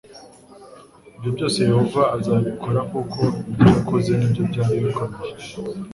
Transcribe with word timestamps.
ibyobyose 1.15 1.57
yehova 1.69 2.01
azabikora 2.17 2.79
kuko 2.91 3.21
ibyo 3.49 3.65
yakoze 3.75 4.11
nibyo 4.15 4.41
byari 4.49 4.75
bikomeye 4.85 5.25